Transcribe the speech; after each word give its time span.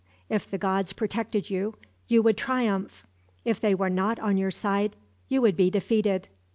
If 0.29 0.49
the 0.49 0.57
gods 0.57 0.93
protected 0.93 1.51
you, 1.51 1.75
you 2.07 2.23
would 2.23 2.35
triumph. 2.35 3.05
If 3.45 3.61
they 3.61 3.75
were 3.75 3.87
not 3.87 4.17
on 4.19 4.35
your 4.35 4.49
side, 4.49 4.95
you 5.27 5.43
would 5.43 5.55
be 5.55 5.69
defeated." 5.69 6.27